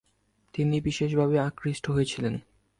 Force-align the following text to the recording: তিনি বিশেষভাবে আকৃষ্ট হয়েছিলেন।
তিনি 0.53 0.81
বিশেষভাবে 0.81 1.39
আকৃষ্ট 1.39 1.85
হয়েছিলেন। 1.89 2.35